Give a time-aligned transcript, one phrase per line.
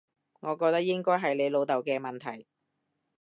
[0.39, 2.47] 我覺得應該係你老豆嘅問題